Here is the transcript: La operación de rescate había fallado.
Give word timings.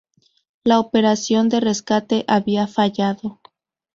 La 0.63 0.79
operación 0.79 1.47
de 1.49 1.59
rescate 1.59 2.25
había 2.27 2.65
fallado. 2.65 3.39